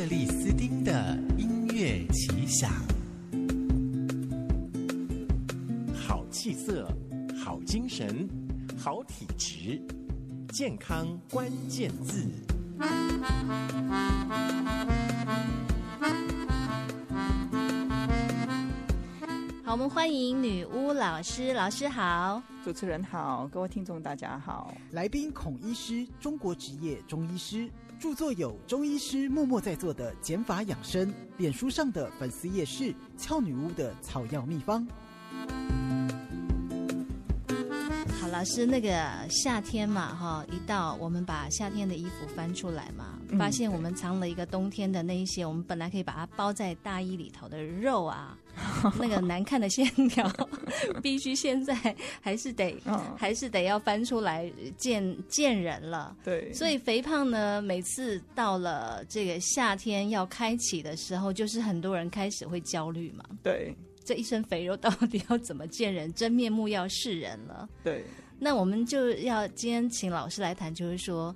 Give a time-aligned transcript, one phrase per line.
[0.00, 2.72] 克里斯丁的音乐奇想，
[5.94, 6.90] 好气色，
[7.36, 8.26] 好精神，
[8.78, 9.78] 好体质，
[10.48, 12.26] 健康关键字。
[19.62, 27.68] 好，我们欢迎女巫老师，老师好，主持人好，各位听众大家好，来宾孔医师，中国职业中医师。
[28.00, 31.06] 著作有《中医师默默在做的减法养生》，
[31.36, 34.88] 脸书上的粉丝夜市“俏女巫”的草药秘方。
[38.30, 38.90] 老师，那个
[39.28, 48.36] 夏天嘛，哈，一到我们把夏天的衣服翻出来嘛，发现我们藏了一个冬天的那一些，我们本来可以把它包在大衣里头的肉啊。
[48.98, 50.30] 那个难看的线条，
[51.00, 51.74] 必须现在
[52.20, 56.14] 还是得，哦、还是得要翻出来见见人了。
[56.22, 63.24] 对，所以肥胖呢，每次到了这个夏天要开启的时候，就是很多人开始会焦虑嘛。
[63.42, 63.74] 对，
[64.10, 66.12] 这一身肥肉到底要怎么见人？
[66.14, 67.68] 真面目要示人了。
[67.84, 68.04] 对，
[68.40, 71.32] 那我们就要今天请老师来谈，就是说。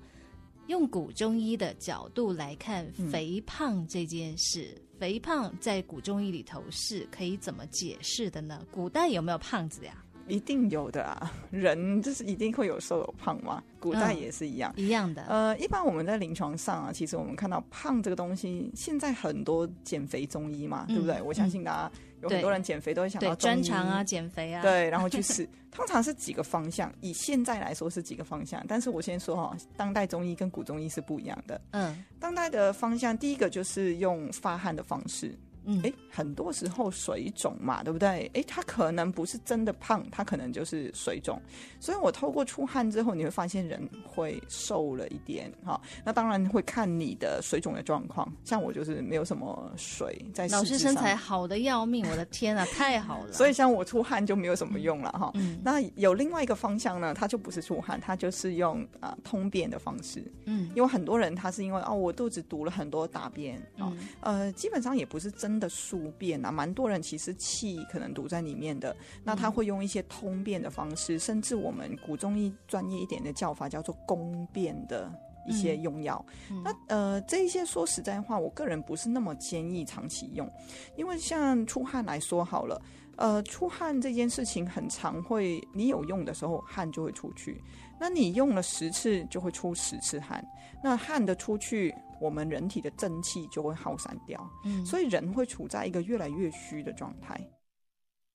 [0.69, 8.67] 用古中医的角度来看肥胖这件事，嗯、肥胖在古中医里头是可以怎么解释的呢？
[8.73, 10.03] 古代有没有胖子呀？
[10.27, 15.23] 一定有的啊，人就是一定会有瘦有胖嘛，古代也是一样，嗯、一样的。
[15.25, 21.21] 呃，一般我们在临床上啊，其实我们看到胖这个东西，现在很多减肥中医嘛，嗯、对不对？
[21.23, 25.49] 我相信大家有很多人减肥都会想到专长啊，减肥啊，对，然后去试。
[25.75, 31.61] 通常是几个方向，以现在来说是几个方向，但是我先说哈，当代中医跟古中医是不一样的。
[31.73, 35.37] 嗯，当代的方向，第一个就是用发汗的方式。
[35.67, 38.31] 嗯，哎，很多时候水肿嘛，对不对？
[38.35, 41.41] 哎，他可能不是真的胖，他可能就是水肿。
[41.81, 45.81] 所以我透过出汗之后，你会发现人会瘦了一点哈。
[46.05, 50.47] 那当然会看你的水肿的状况，像我就是没有什么水在。
[50.49, 53.33] 老师身材好的要命，我的天啊，太好了！
[53.33, 55.31] 所以像我出汗就没有什么用了哈。
[55.35, 60.23] 嗯，那有另外一个方向呢，他就不是出汗，他就是用啊、呃、通便的方式。
[60.45, 63.91] 嗯，因为很多人他是因为哦，我肚子堵了很多大便啊，
[64.21, 65.54] 嗯、呃，基本上也不是真。
[65.59, 75.13] 的宿便啊，蛮多人其实气可能堵在里面的，那他会用一些通便的方式，甚至我们古中医专业一点的叫法叫做攻便的
[75.47, 76.25] 一些用药。
[76.51, 80.51] 嗯、那呃，这一些说实在话，我个人不是那么建议长期用，
[80.97, 82.81] 因为像出汗来说好了，
[83.17, 87.63] 呃，出汗这件事情很常会，你有用的时候汗就会出去，
[88.01, 90.45] 那你用了十次就会出十次汗，
[90.83, 91.95] 那汗的出去。
[92.21, 97.41] 我们人体的正气就会耗散掉，嗯，所以人会处在一个越来越虚的状态。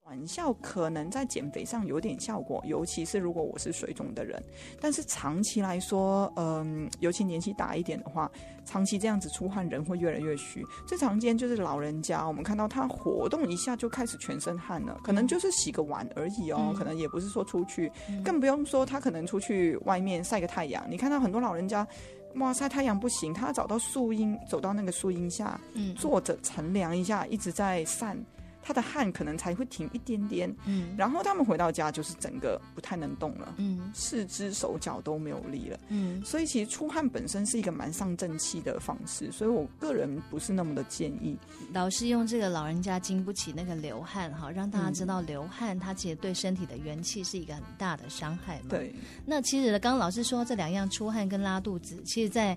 [0.02, 4.44] 短效可能在减肥上有点效果，尤其是如果我是水肿的人。
[4.82, 8.28] 但是长期来说，嗯，尤其年纪大一点的话，
[8.66, 10.66] 长期这样子出汗，人会越来越虚。
[10.88, 20.84] 最常见就是老人家，我们看到他活动一下就开始全身汗了，可能就是洗个碗而已哦，嗯、可能也不是说出去，嗯、更不用说他可能出去外面晒个太阳。
[20.90, 21.88] 你看到很多老人家。
[22.36, 28.18] 哇，晒太阳不行，他要找到树荫，走到那个树荫下，嗯，坐着乘凉一下，一直在散。
[28.70, 41.36] 他的汗可能才会停一点点，嗯，然后他们回到家就是整个不太能动了，嗯，四肢手脚都没有力了，嗯，所以其实出汗本身是一个蛮伤正气的方式，所以我个人不是那么的建议。
[41.74, 48.66] 老师用这个老人家经不起那个流汗哈，让大家知道流汗它其实对身体的元气是一个很大的伤害嘛。
[48.70, 48.94] 对，
[49.26, 52.56] 那其实刚刚老师说这两样出汗跟拉肚子，其实在。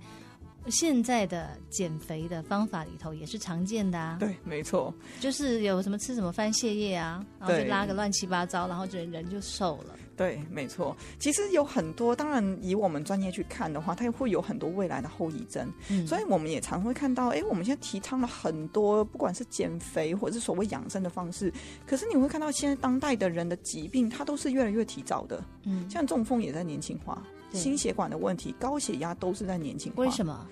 [0.68, 9.96] 现在的减肥的方法里头也是常见的啊，对，没错，就是有什么吃什么番泻叶啊，然后就拉个乱七八糟，然后人人就瘦了。
[10.14, 21.52] 对，没错，其实有很多，当然以我们专业去看的话，它也会有很多未来的后遗症，嗯，所以我们也常会看到，哎，我们现在提倡了很多，不管是减肥或者是所谓养生的方式，
[21.86, 27.20] 可是你会看到现在当代的人的疾病，它都是越来越提早的，嗯，像中风也在年轻化。
[27.52, 30.02] 心血管的问题，高血压都是在年轻化。
[30.02, 30.48] 为什么？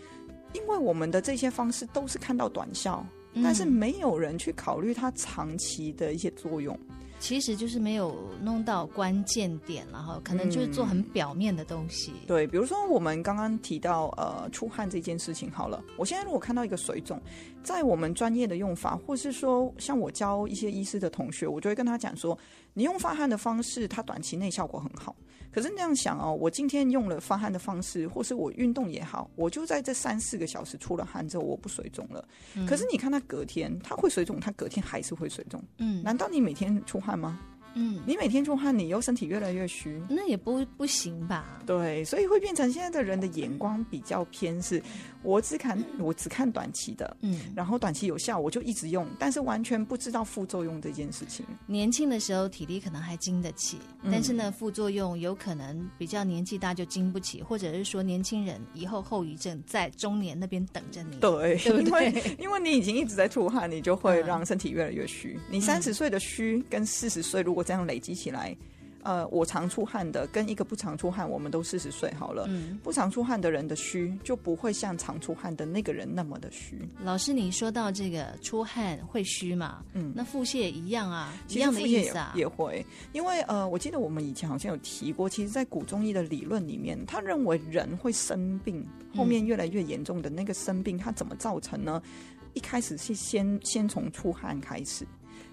[0.52, 6.78] 因为我们的这些方式都是看到短效，嗯、但是没有人去考虑它长期的一些作用。
[7.20, 12.12] 其实就是没有弄到关键点，然后可能就是做很表面的东西。
[12.22, 17.20] 嗯、对，比如说我们刚刚提到呃出汗这件事情，好了，我现在如果看到一个水肿，
[17.62, 22.36] 在我们专业的用法，或是说像我教一些医师的同学，我就会跟他讲说，
[22.74, 25.14] 你用发汗的方式，它短期内效果很好。
[25.52, 32.24] 可是那样想哦，我今天用了发汗的方式，或是我运动也好，我就在这三四个小时出了汗之后，我不水肿了。
[32.54, 35.60] 嗯、可是你看它隔天，它会水肿，它隔天还是会水肿。
[35.78, 37.40] 嗯，难道你每天出汗吗？
[37.74, 41.60] 嗯，你每天出汗，你又身体越来越虚，那也不不行吧？
[41.66, 44.82] 对，所以会变成现在的人的眼光比较偏是，
[45.22, 51.46] 我只看我只看短期的，嗯，然后短期有效我就一直用，但是完全不知道副作用这件事情。
[51.66, 61.16] 年轻的时候体力可能还经得起，嗯、但是呢，副作用有可能比较年纪大就经不起，或者是说年轻人以后后遗症在中年那边等着你。
[61.18, 62.06] 对，对不对？
[62.06, 65.34] 因为因为你已经一直在出汗，你就会让身体越来越虚。
[65.36, 68.56] 嗯、你三十岁的虚跟四十岁如果这样累积起来。
[69.02, 72.44] 呃，我常出汗的跟一个不常出汗，我们都四十岁好了。
[72.50, 76.86] 嗯，不常出汗的人的虚就不会像常出汗的那个人那么的虚。
[77.02, 79.82] 老师，你说到这个出汗会虚嘛？
[79.94, 82.84] 嗯，那腹泻一样啊，一样的意思啊，也会。
[83.14, 88.86] 因为呃，我记得我们以前好像有提过，其实，在古中医的理论里面，他认为人会生病，
[89.16, 92.02] 后面越来越严重的那个生病，它怎么造成呢？
[92.52, 95.06] 一开始是先先从出汗开始。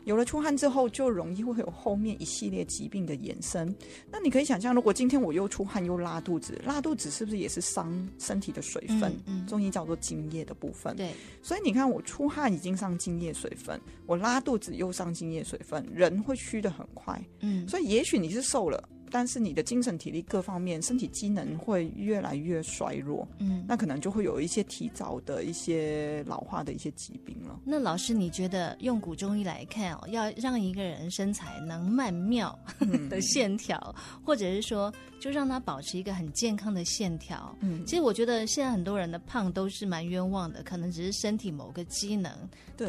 [0.08, 3.76] 有了出汗之后，就容易会有后面一系列疾病的衍生。
[4.10, 9.12] 那你可以想象，如果今天我又出汗又拉肚子，拉肚子是不是也是伤身体的水分？
[9.26, 10.96] 嗯，嗯，中医叫做津液的部分。
[10.96, 11.12] 对，
[11.42, 17.22] 所以你看，我出汗已经伤津液水分，我拉肚子又伤津液水分，人会虚的很快。
[17.42, 18.88] 嗯，所以也许你是瘦了。
[19.10, 27.60] 但是你的精神体力各方面，身体机能会越来越衰弱，嗯，那可能就会有一些提早的一些老化的一些疾病了。
[27.64, 32.58] 那老师，你觉得用古中医来看哦，要让一个人身材能曼妙
[33.10, 42.32] 的线条，嗯、或者是说，就让他保持一个很健康的线条，嗯，其实我觉得现在很多人的胖都是蛮冤枉的，可能只是身体某个机能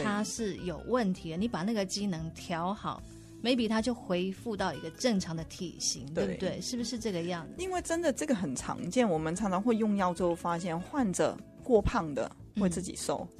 [0.02, 3.02] 它是有问题的，你把那个机能调好。
[3.42, 6.60] Maybe 他就恢复到一个正常的体型，对，对不对？
[6.60, 7.62] 是不是这个样子？
[7.62, 12.30] 因为真的这个很常见，我们常常会用药之后发现，患者过胖的
[12.60, 13.26] 会自己瘦。
[13.30, 13.38] 嗯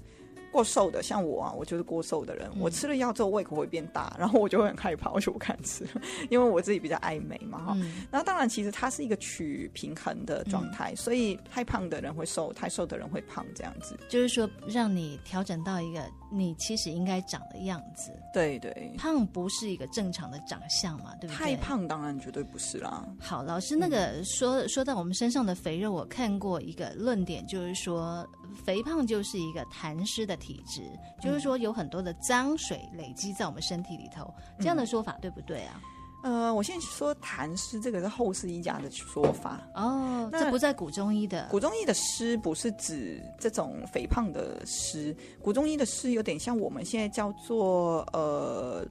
[0.51, 2.51] 过瘦的，像我啊，我就是过瘦的人。
[2.55, 5.87] 嗯、我吃了药之后胃口会变大，然后我就会很害怕，我就不敢吃，
[6.31, 7.73] 因为我自己比较爱美嘛哈。
[7.77, 13.99] 嗯、然后当然，其实它是一个取平衡的状态，嗯、所以太胖的人会瘦，太瘦的人会胖，这样子。
[14.09, 18.11] 就是说，让你调整到一个你其实应该长的样子。
[18.33, 21.37] 对对，胖不是一个正常的长相嘛，对不对？
[21.37, 23.07] 太胖当然绝对不是啦。
[23.21, 30.83] 好，老师，那个说、嗯、说到我们身上的肥肉，我看过一个论点，就是说肥胖就是一个痰湿的体质，
[31.21, 35.81] 就是说有很多的脏水累积在我们身体里头，这样的说法对不对啊？
[36.25, 41.47] 呃，我现在说痰湿，这个是后世医家的说法哦，那这不在古中医的。
[41.49, 48.85] 古中医的湿不是指这种肥胖的湿，古中医的湿有点像我们现在叫做呃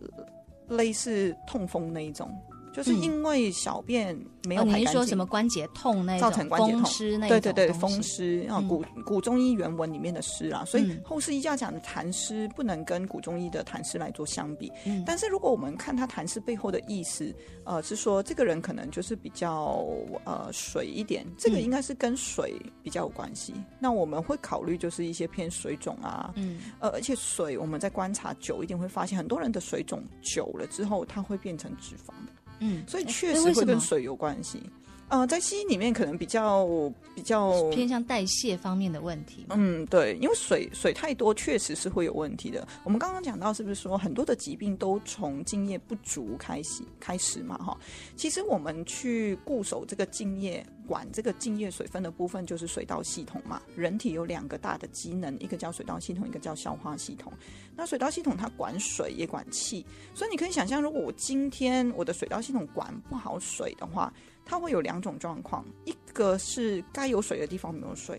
[0.69, 2.33] 类似痛风那一种。
[2.77, 4.15] 就是因为小便
[4.45, 7.27] 没有排干净，哦、你是说什么关节痛那种，造成关节痛湿那？
[7.27, 14.71] 对对对，风湿啊，古古中医原文里面的湿啊，所以后世医家讲的痰湿不能跟古中医的痰湿来做相比。
[14.85, 17.33] 嗯、但是如果我们看他痰湿背后的意思，
[17.63, 19.83] 呃，是说这个人可能就是比较
[20.23, 23.53] 呃水一点，这个应该是跟水比较有关系。
[23.55, 32.13] 嗯、那我们会考虑就是一些偏水肿啊，嗯，呃，而且水我们在观察久一点会发现，很多人的水肿久了之后，它会变成脂肪。
[32.59, 34.61] 嗯，所以确实会跟水有关系。
[35.09, 36.67] 呃，在西医里面可能比较
[37.15, 39.45] 比较偏向代谢方面的问题。
[39.51, 42.67] 嗯，对，因为水水太多，确实是会有问题的。
[42.83, 47.57] 我们刚刚讲到，是不是说很多的疾病都从津液不足开始开始嘛？
[47.59, 47.77] 哈，
[48.17, 53.61] 其实我们去固守这个津液，管这个津液水分的部分，就是水道系统嘛。
[53.75, 57.31] 人体有两个大的机能，一个叫水道系统，一个叫消化系统。
[57.75, 64.11] 那水道系统它管水也管气，所以你可以想象，如果我今天我的水道系统管不好水的话。
[64.49, 68.17] 它会有两种状况，一个是该有水的地方没有水，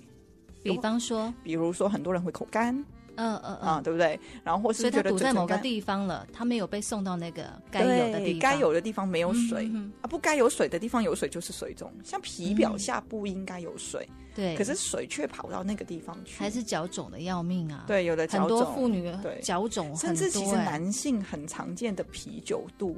[0.62, 2.84] 比方说，比如说很多人会口干，
[3.18, 4.18] 嗯嗯啊，对不对？
[4.44, 9.68] 然后或是觉得堵在某个地方了，他没有被送到那个该有的地方，该有的地方没有水、
[10.00, 17.84] 啊，不该有水的地方有水就是水肿，像皮表下不应该有水，对、嗯，可是水却跑到那个地方去，还是脚肿的要命啊？
[17.86, 22.96] 对，有的脚，很多妇女对脚肿，甚至其实男性很常见的啤酒肚。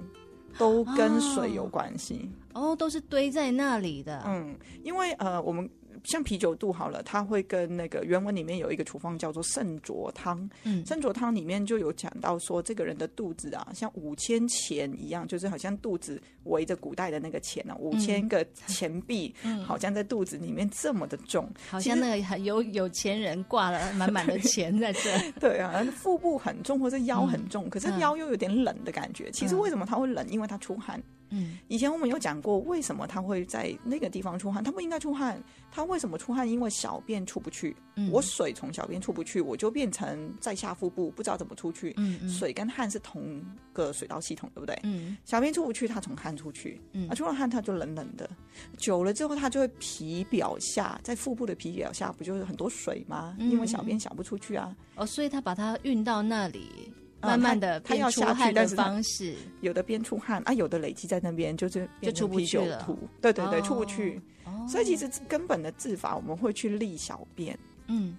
[0.58, 4.20] 都跟水有关系哦，哦，都是堆在那里的。
[4.26, 5.70] 嗯，因为呃，我们。
[6.04, 10.48] 像啤酒肚好了，它会跟那个原文里面有一个处方叫做肾浊汤。
[10.64, 25.00] 嗯，肾浊汤里面就有讲到说，这个人的肚子啊，像五千钱一样，就是好像肚子围着古代的那个钱啊，五千个钱币， 嗯，好像在肚子里面这么的重，好像那个有有钱人挂了满满的钱在这。
[25.40, 29.28] 对啊，腹部很重，或者腰很重，嗯，可是腰又有点冷的感觉。
[29.28, 30.26] 嗯，其实为什么他会冷？
[30.28, 31.02] 因为他出汗。
[31.30, 34.62] 嗯，以前我们有讲过，为什么他会在那个地方出汗？
[34.62, 36.48] 他不应该出汗，他为什么出汗？
[36.48, 37.74] 因为小便出不去。
[37.96, 41.94] 嗯，我水从小便出不去，我就变成在下腹部不知道怎么出去。
[41.96, 44.78] 嗯，嗯，水跟汗是同个水道系统，对不对？
[44.82, 46.80] 嗯，小便出不去，他从汗出去。
[46.92, 48.28] 嗯，啊，出了汗他就冷冷的，
[48.76, 53.36] 久了之后他就会皮表下，在腹部的皮表下不就是很多水吗？
[53.38, 54.74] 嗯，因为小便小不出去啊。
[54.96, 56.92] 哦，所以他把它运到那里。
[57.20, 62.86] 慢慢的，他要下去的方式，有的边出汗啊，有的累积在那边，就是就出不去了。
[63.20, 64.20] 对对对，出不去。
[64.68, 67.58] 所以其实根本的治法，我们会去利小便。
[67.88, 68.16] 嗯，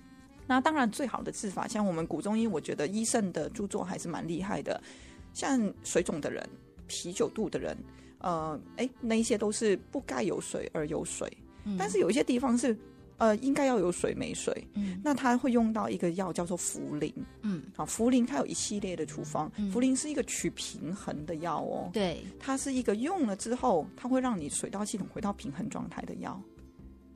[0.48, 4.82] 那当然最好的治法，像我们古中医，我觉得医圣的著作还是蛮厉害的。
[5.34, 6.48] 像水肿的人、
[6.88, 7.78] 啤酒肚的人，
[8.20, 11.32] 呃，哎，那一些都是不该有水而有水，
[11.78, 12.78] 但是有一些地方是。
[13.22, 17.14] 呃，应该要有水没水，嗯，那他会用到一个药叫做茯苓，
[17.44, 26.42] 嗯，好，茯苓它有一系列的处方，嗯，茯苓是一个取平衡的药哦，对，它是一个用了之后，它会让你水道系统回到平衡状态的药。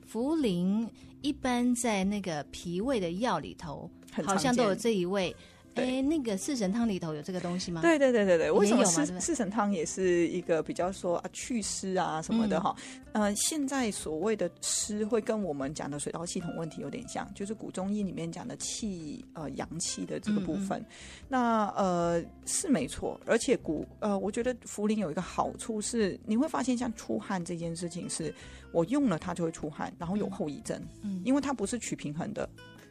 [0.07, 0.87] 茯苓
[1.23, 3.89] 一般在那个脾胃的药里头，
[4.23, 5.35] 好像都有这一味。
[5.75, 7.81] 哎，那个四神汤里头有这个东西吗？
[7.81, 12.75] 对对对对对，为什么四四神汤也是一个比较说啊祛湿啊什么的哈？
[13.13, 20.79] 嗯、呃，现在所谓的湿会跟我们讲的水道系统问题有点像，就是古中医里面讲的气呃阳气的这个部分。
[20.79, 20.85] 嗯嗯，
[21.27, 28.33] 那呃是没错，而且古呃我觉得茯苓有一个好处是，你会发现像出汗这件事情是，
[28.71, 32.47] 我用了它就会出汗，然后有后遗症，嗯，因为它不是取平衡的。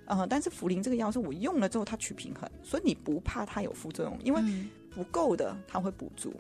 [0.07, 4.43] 呃，但是茯苓这个药是我用了之后它取平衡，所以你不怕它有副作用，因为
[4.91, 6.33] 不够的它会补足，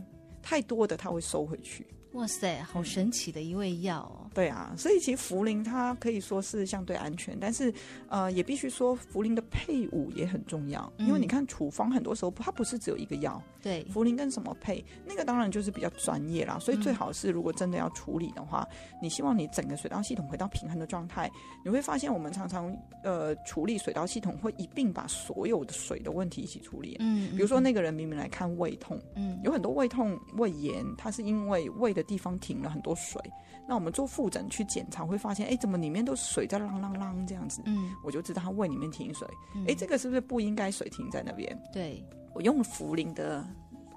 [0.42, 1.86] 太多的它会收回去。
[2.14, 4.30] 哇塞，好神奇的一味药哦！
[4.32, 7.72] 对啊，所以其实茯苓它可以说是相对安全，但是
[8.08, 16.56] 呃，也必须说茯苓的配伍也很重要，因为你看处方很多时候它不是只有一个药，对，茯苓跟什么配，那个当然就是比较专业啦。
[16.60, 18.66] 所以最好是如果真的要处理的话，
[19.02, 21.28] 你希望你整个水道系统回到平衡的状态，
[21.64, 26.96] 你会发现我们常常呃处理水道系统会一并把所有的水的问题一起处理。
[27.00, 33.20] 嗯，比如说那个人明明来看胃痛，嗯，有很多胃痛、胃炎，它是因为胃的地方停了很多水，
[33.66, 37.62] 那我们做复诊去检查会发现，哎，怎么里面都是水在啷啷啷这样子？
[37.64, 39.26] 嗯，我就知道他胃里面停水。
[39.66, 41.58] 哎、嗯，这个是不是不应该水停在那边？
[41.72, 43.44] 对，我用茯苓的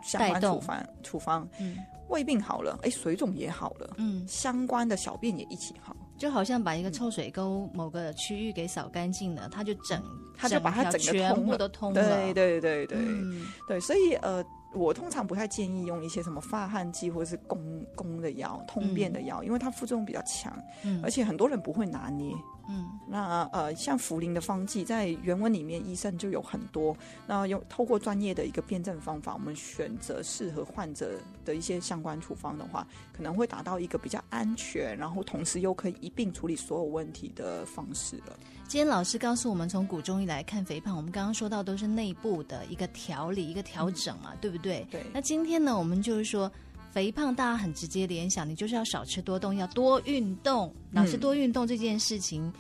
[0.02, 1.78] 相关处方处方，嗯，
[2.10, 10.02] 胃病好了，哎，水肿也好了，嗯，相关的小便也一起好，就好像把一个臭水沟某个区域给扫干净了，它就整，
[10.36, 12.02] 它就把它整个全部都通了。
[12.02, 14.44] 对对对对、嗯、对，所以呃。
[14.74, 22.34] 我通常不太建议用一些什么发汗剂或者是攻攻的药、通便的药，嗯、因为它副作用比较强，嗯、而且很多人不会拿捏。
[22.70, 26.96] 嗯，那呃，像茯苓的方剂，在原文里面医生就有很多。
[27.26, 38.38] 那用透过专业的一个辨证方法，我们选择适合患者的一些相关处方的话，可能会达到一个比较安全，然后同时又可以一并处理所有问题的方式了。
[38.68, 44.86] 今天老师告诉我们，从古中医来看肥胖，我们刚刚说到都是内部的一个调理、一个调整嘛，嗯、对不对？
[44.92, 45.06] 对。
[45.14, 46.52] 那今天呢，我们就是说。
[46.90, 50.74] 肥胖，大家很直接联想，你就是要少吃多动，要多运动。
[50.92, 52.54] 老师多运动这件事情，嗯、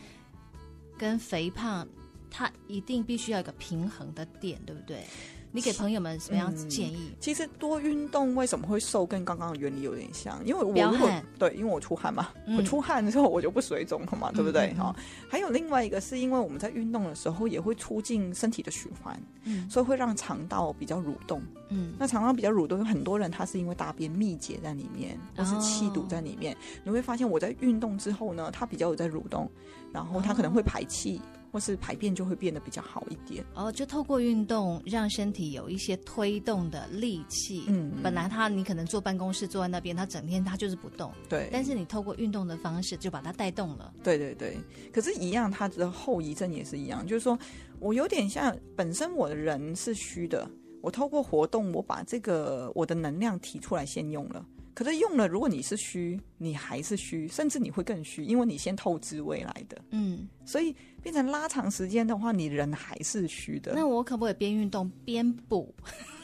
[0.95, 1.87] 跟肥胖，
[2.29, 5.03] 它一定必须要有一个平衡的点，对不对？
[5.57, 7.09] 你给朋友们什么样子建议？
[7.09, 11.09] 嗯、其实多运动为什么会瘦，跟刚刚的原理有点像，因为我如果，
[11.39, 14.71] 对，因为我出汗嘛，嗯、我出汗之后我就不水肿了嘛，对不对？
[14.75, 29.49] 哈、嗯，还有另外一个是因为我们在运动的时候也会促进身体的循环，嗯，所以会让肠道比较蠕动，嗯，那肠道比较蠕动，有很多人他是因为大便秘结在里面，或是气堵在里面，哦、你会发现我在运动之后呢，他比较有在蠕动，
[29.91, 31.19] 然后他可能会排气。
[31.23, 37.63] 哦或是排便就会变得比较好一点哦，就透过运动让身体有一些推动的力气。
[37.67, 41.11] 嗯，本来他你可能坐办公室坐在那边，他整天他就是不动。
[41.29, 43.93] 对，但是你透过运动的方式就把它带动了。
[44.03, 44.57] 对对对，
[44.91, 47.37] 可是，一样，它的后遗症也是一样，就是说
[47.79, 50.49] 我有点像本身我的人是虚的，
[50.81, 54.45] 我透过活动，我把这个我的能量提出来先用了。
[54.73, 59.77] 可是用了，如果你是虚，你还是虚，甚至你会更虚，因为你先透支未来的。
[59.91, 63.73] 嗯，所以变成拉长时间的话，你人还是虚的。
[63.75, 65.73] 那我可不可以边运动边补？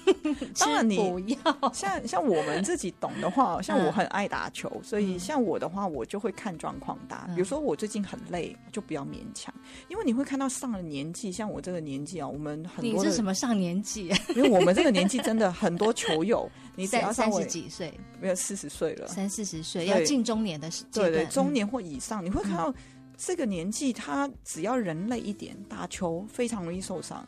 [0.59, 7.25] 当然你不要像像我们自己懂的话，像我很爱打球，所以像我的话，我就会看状况打。
[7.27, 9.53] 比如说我最近很累，就不要勉强，
[9.87, 14.11] 因为你会看到上了年纪，像我这个年纪啊，我们很多你是什么上年纪？
[14.35, 22.73] 因为我们这个年纪真的很多球友，你只要三十几岁，没有四十岁了，三四十岁要进中年的时间，对对，中年或以上，你会看到
[23.17, 27.25] 这个年纪，他只要人累一点，打球非常容易受伤，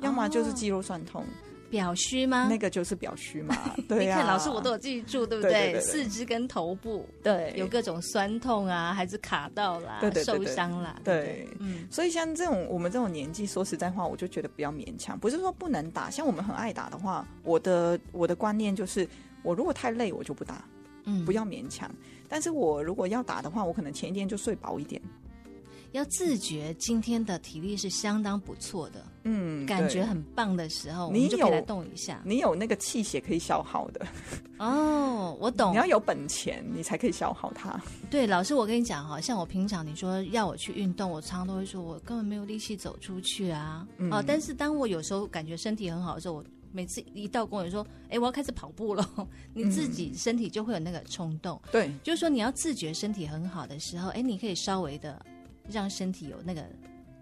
[0.00, 1.24] 要么就是肌肉酸痛。
[1.70, 2.46] 表虚吗？
[2.48, 3.56] 那个就是表虚嘛。
[3.88, 5.50] 对呀、啊，你看老师我都有记住，对不对？
[5.50, 11.84] 对对对对四肢跟头部，对，有各种酸痛啊，还是卡到啦，受伤啦，对，嗯。
[11.90, 15.18] 所以像这种我们这种年纪，说实在话，我就觉得不要勉强。
[15.18, 19.08] 不是说不能打，像我们很爱打的话，我的我的观念就是，
[19.42, 20.64] 我如果太累，我就不打，
[21.04, 21.90] 嗯，不要勉强。
[22.28, 25.00] 但是我如果要打的话，我可能前一天就睡饱一点。
[25.92, 32.20] 要自觉今天的体力是相当不错的，嗯，感觉很棒的时候，你就可以来动一下。
[32.24, 34.04] 你有那个气血可以消耗的
[34.58, 35.70] 哦，我 懂。
[35.70, 37.80] 你要有本钱，你才可以消耗它。
[38.10, 43.86] 对，老师，我跟你讲哈，像我平常你说要我去运动，我常常都会说我根本没有力气走出去啊。
[43.98, 46.44] 嗯、哦，但是当我有时候感觉身体很好的时候，我
[46.74, 49.08] 每次一到公园说，哎，我要开始跑步了，
[49.54, 51.58] 你自己身体就会有那个冲动。
[51.72, 55.24] 对、嗯，就是说你要自觉身体很好的时候，哎，你可以稍微的。
[55.70, 56.62] 让身体有那个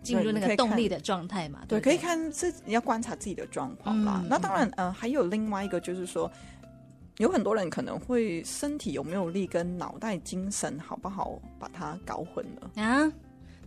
[0.03, 1.65] 进入那个动力的状态嘛？
[1.69, 4.19] 对，可以看是你要观察自己的状况啦。
[4.21, 6.29] 嗯、那当然，呃，还有另外一个就是说，
[7.19, 13.13] 有很多人可能会身体有没有力跟脑袋精神好不好把它搞混了啊。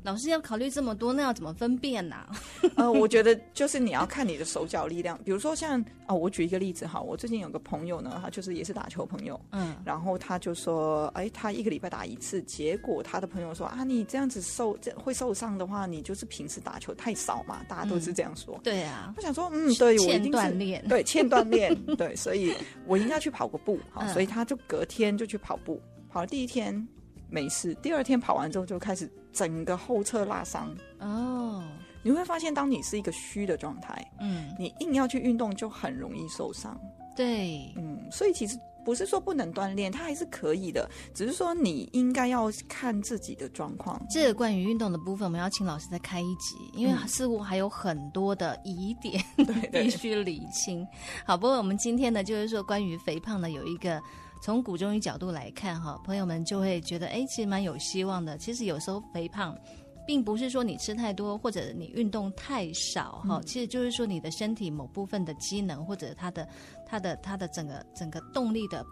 [0.05, 2.29] 老师要考虑这么多，那要怎么分辨呢、啊？
[2.77, 5.19] 呃，我觉得就是你要看你的手脚力量。
[5.25, 18.57] 比如说像哦，我举一个例子哈，我最近有个朋友呢，他就是也是打球朋友，嗯，然后他就说，哎，他一个礼拜打一次，结果他的朋友说啊，你这样子受这会受伤的话，你就是平时打球太少嘛，大家都是这样说。
[18.57, 22.53] 嗯、对啊，我想说，嗯，对，我一定是锻炼，对，欠锻炼，对，所以
[22.85, 23.79] 我应该去跑个步，
[24.13, 25.81] 所以他就隔天就去跑步，
[26.11, 26.87] 跑了第一天。
[27.35, 31.61] 没事，第二天跑完之后就开始整个后侧拉伤哦。
[32.01, 36.79] 你会发现，当你是一个虚的状态，嗯，你硬要去运动就很容易受伤。
[37.13, 44.01] 对，嗯，所以其实不是说不能锻炼，它还是可以的，只是说你应该要看自己的状况。
[44.09, 50.87] 这个关于运动的部分，我们要请老师再开一集，因为似乎还有很多的疑点， 嗯、 必须理清。
[51.25, 54.01] 好，不过我们今天呢，就是说关于肥胖呢，有一个。
[54.45, 58.37] 从古中医角度来看，哈，朋友们就会觉得，哎，其实蛮有希望的。
[58.37, 59.57] 其实有时候肥胖，
[60.05, 66.47] 并不是说你吃太多或者你运动太少，哈、嗯，其实就是说你的身体某部分的机能或者它的、
[66.85, 68.85] 它的、它的整个整个动力的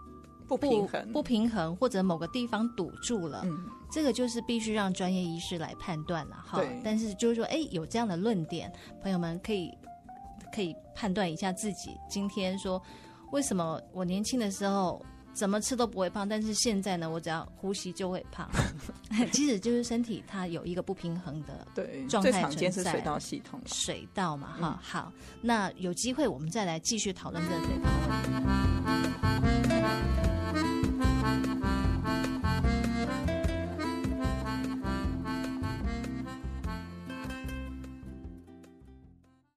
[0.48, 3.56] 不平衡、不平衡，或者某个地方堵住了，嗯，
[3.92, 6.64] 这个就是必须让专业医师来判断了，哈。
[6.84, 9.72] 但是就是说，哎，有这样的论点，朋友们可以
[10.52, 12.82] 可以判断一下自己今天说，
[13.32, 15.00] 为什么我年轻的时候。
[15.34, 18.50] 怎么吃都不会胖，但是现在呢，我只要呼吸就会胖。
[19.34, 21.66] 其实就是身体它有一个不平衡的
[22.08, 22.32] 状态存在。
[22.32, 24.78] 最常见是水道系统，水道嘛，哈、嗯。
[24.82, 27.92] 好，那有机会我们再来继续讨论这个肥胖
[28.94, 29.23] 问题。